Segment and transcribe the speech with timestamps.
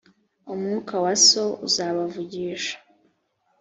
[0.53, 2.75] umwuka wa so uzabavugisha